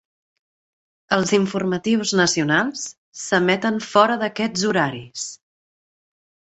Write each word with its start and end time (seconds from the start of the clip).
Els 1.17 1.33
informatius 1.37 2.15
nacionals 2.21 2.89
s'emeten 3.27 3.81
fora 3.93 4.21
d'aquests 4.25 4.69
horaris. 4.73 5.33